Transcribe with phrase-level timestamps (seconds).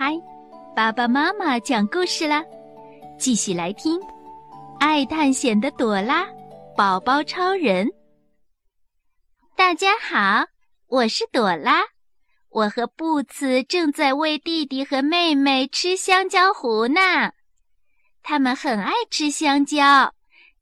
[0.00, 0.14] 嗨，
[0.76, 2.44] 爸爸妈妈讲故事啦！
[3.18, 4.00] 继续来听，
[4.78, 6.24] 爱探险的朵拉，
[6.76, 7.88] 宝宝超人。
[9.56, 10.46] 大家好，
[10.86, 11.82] 我是朵拉，
[12.50, 17.32] 我和布茨正在喂弟弟和妹妹吃香蕉糊呢。
[18.22, 20.14] 他们很爱吃香蕉，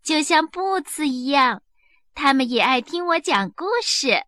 [0.03, 1.61] 就像布茨一样。
[2.15, 4.19] 他们也爱听我讲故事。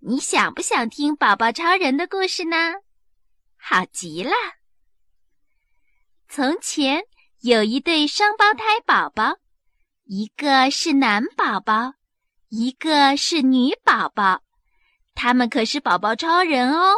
[0.00, 2.74] 你想不想听宝宝超人的故事呢？
[3.66, 4.30] 好极了！
[6.28, 7.04] 从前
[7.40, 9.38] 有一对双胞胎宝宝，
[10.04, 11.94] 一个是男宝宝，
[12.50, 14.42] 一个是女宝宝。
[15.14, 16.94] 他们可是宝宝超人哦！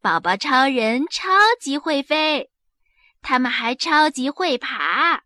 [0.00, 1.28] 宝宝超人超
[1.60, 2.52] 级会飞，
[3.20, 5.24] 他们还超级会爬，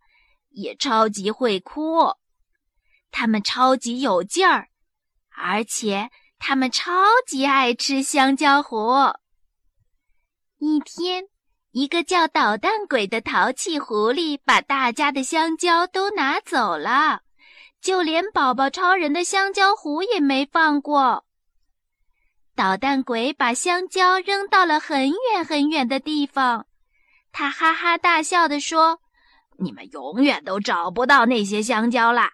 [0.49, 2.15] 也超级会哭。
[3.11, 4.71] 他们超级有劲儿，
[5.37, 6.91] 而且他们超
[7.27, 9.13] 级爱吃香蕉糊。
[10.61, 11.25] 一天，
[11.71, 17.21] 一个叫捣蛋鬼的淘气狐狸把大家的香蕉都拿走了，
[17.81, 21.25] 就连宝宝超人的香蕉壶也没放过。
[22.57, 26.67] 捣蛋鬼把香蕉扔到了很远很远的地方，
[27.31, 28.99] 他哈哈大笑地说
[29.61, 32.33] ：“你们永远都找不到那些香蕉啦！”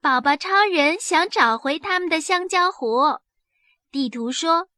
[0.00, 3.18] 宝宝超人想找回他们的香蕉壶，
[3.90, 4.68] 地图说。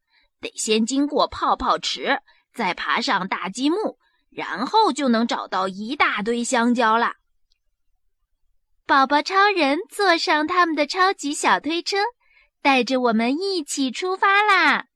[0.41, 2.21] 得先经过泡泡池，
[2.55, 3.99] 再爬上大积木，
[4.31, 7.15] 然后就能找到一大堆香蕉了。
[8.87, 11.97] 宝宝超人坐上他们的超级小推车，
[12.63, 14.87] 带着我们一起出发啦！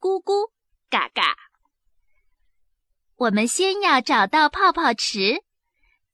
[0.00, 0.50] 咕咕
[0.90, 1.36] 嘎嘎，
[3.16, 5.42] 我们先要找到泡泡池。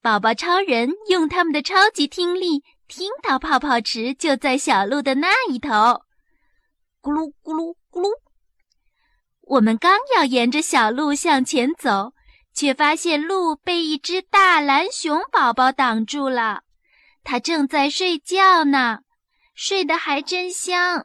[0.02, 5.70] 宝宝超人用他们的超级听力，听到泡泡池就在小路的那一头。
[7.00, 8.08] 咕噜咕噜咕噜。
[9.60, 12.14] 我们刚要沿着小路向前走，
[12.54, 16.62] 却发现路被一只大蓝熊宝宝挡住了。
[17.24, 19.00] 它正在睡觉呢，
[19.54, 21.04] 睡得还真香。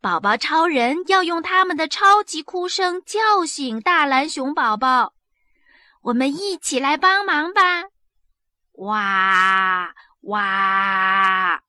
[0.00, 5.14] 宝宝超人要用他们的超级哭声叫醒大蓝熊宝宝。
[6.02, 7.84] 我们一起来帮忙吧！
[8.78, 11.62] 哇哇！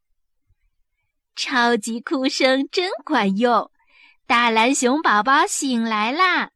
[1.35, 3.69] 超级哭声真管用。
[4.28, 6.50] 大蓝熊宝宝醒来啦，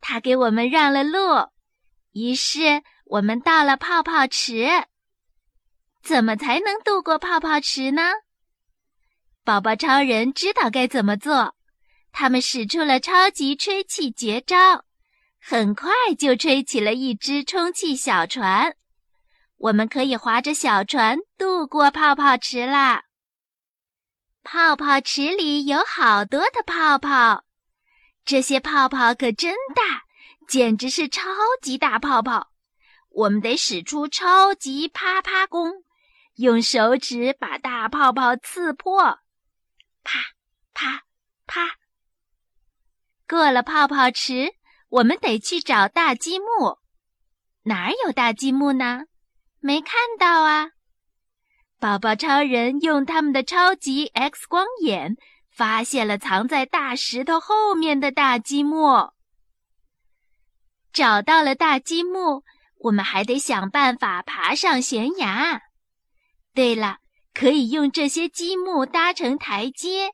[0.00, 1.50] 他给我们让了路，
[2.12, 4.68] 于是我们到了泡泡池。
[6.00, 8.02] 怎么才能渡过泡泡池呢？
[9.42, 11.56] 宝宝超人知道该怎么做，
[12.12, 14.84] 他们使出了超级吹气绝招，
[15.40, 18.76] 很快就吹起了一只充气小船，
[19.56, 23.02] 我们可以划着小船渡过泡泡池啦。
[24.44, 27.44] 泡泡池里有好多的泡泡，
[28.24, 30.04] 这些泡泡可真大，
[30.48, 31.22] 简直是超
[31.60, 32.50] 级大泡泡。
[33.10, 35.84] 我们得使出超级啪啪功，
[36.36, 39.20] 用手指把大泡泡刺破，
[40.02, 40.18] 啪
[40.74, 41.02] 啪
[41.46, 41.76] 啪。
[43.28, 44.54] 过了泡泡池，
[44.88, 46.78] 我们得去找大积木。
[47.64, 49.04] 哪儿有大积木呢？
[49.60, 50.70] 没看到啊。
[51.82, 55.16] 宝宝超人用他们的超级 X 光眼
[55.50, 59.10] 发现了藏在大石头后面的大积木。
[60.92, 62.44] 找到了大积木，
[62.78, 65.60] 我们还得想办法爬上悬崖。
[66.54, 66.98] 对了，
[67.34, 70.12] 可以用这些积木搭成台阶。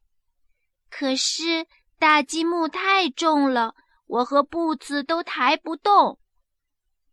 [0.88, 1.66] 可是
[1.98, 3.74] 大积木太重了，
[4.06, 6.18] 我和布子都抬不动。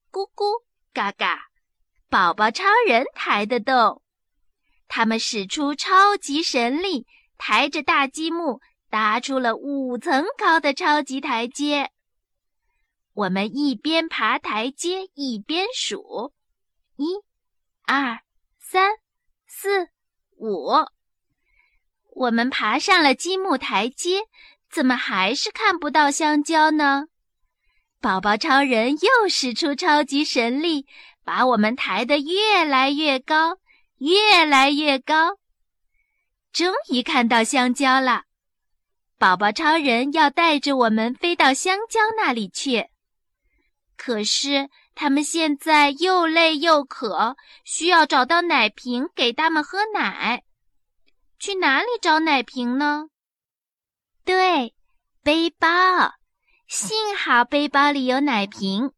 [0.10, 1.42] 咕咕嘎嘎，
[2.10, 4.02] 宝宝超人抬得动。
[4.88, 7.06] 他们使出超级神力，
[7.38, 11.92] 抬着大积木搭出了五层高的超级台阶。
[13.14, 16.34] 我们一边爬台阶一边数：
[16.98, 17.06] 一、
[17.86, 18.20] 二、
[18.60, 18.92] 三、
[19.48, 19.88] 四、
[20.38, 20.70] 五。
[22.16, 24.22] 我们爬上了积木台阶，
[24.70, 27.08] 怎么还是看不到香蕉呢？
[28.02, 30.86] 宝宝超人又使出超级神力，
[31.24, 33.58] 把我们抬得越来越高。
[33.98, 35.38] 越来越高，
[36.52, 38.24] 终于看到香蕉了。
[39.18, 42.90] 宝宝超人要带着我们飞到香蕉那里去，
[43.96, 50.44] 可是他们现在又累又渴，需要找到奶瓶给他们喝奶。
[51.40, 53.06] 去哪里找奶瓶呢？
[54.26, 54.74] 对，
[55.24, 55.68] 背包。
[56.68, 58.92] 幸好背包里有奶瓶。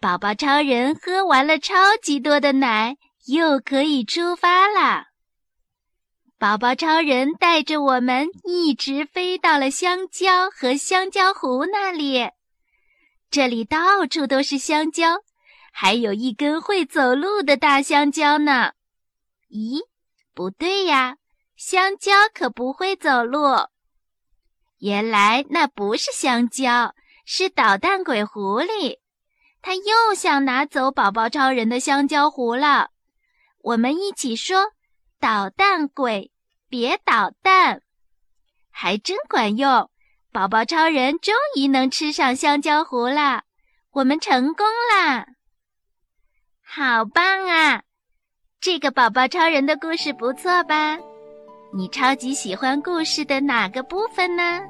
[0.00, 2.96] 宝宝超人喝完了超级多的奶。
[3.26, 5.06] 又可以出发了。
[6.38, 12.30] 宝宝超人带着我们一直飞到了香蕉和香蕉湖那里，
[13.30, 15.22] 这里到处都是香蕉，
[15.72, 18.72] 还有一根会走路的大香蕉呢。
[19.50, 19.80] 咦，
[20.34, 21.16] 不对呀，
[21.56, 23.68] 香蕉可不会走路。
[24.78, 26.94] 原来那不是香蕉，
[27.24, 28.98] 是捣蛋鬼狐狸，
[29.60, 32.90] 他又想拿走宝宝超人的香蕉湖了。
[33.62, 34.72] 我们一起说
[35.18, 36.30] ：“捣蛋鬼，
[36.68, 37.82] 别捣蛋！”
[38.70, 39.88] 还真管用，
[40.32, 43.44] 宝宝超人终于能吃上香蕉糊了。
[43.92, 45.26] 我们成功啦！
[46.62, 47.82] 好棒啊！
[48.60, 50.98] 这个宝宝超人的故事不错吧？
[51.74, 54.60] 你超级喜欢故事的哪个部分呢？